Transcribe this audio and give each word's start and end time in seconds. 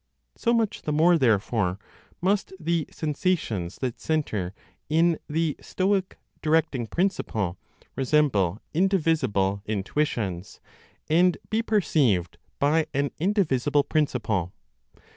So 0.35 0.51
much 0.51 0.81
the 0.81 0.91
more, 0.91 1.15
therefore, 1.19 1.77
must 2.21 2.53
the 2.59 2.87
sensations 2.91 3.75
that 3.81 3.99
centre 3.99 4.55
in 4.89 5.19
the 5.29 5.55
(Stoic) 5.61 6.17
"directing 6.41 6.87
principle" 6.87 7.59
resemble 7.95 8.59
indivisible 8.73 9.61
intuitions 9.67 10.59
and 11.07 11.37
be 11.51 11.61
perceived 11.61 12.39
by 12.57 12.87
an 12.95 13.11
indivisible 13.19 13.83
principle. 13.83 14.53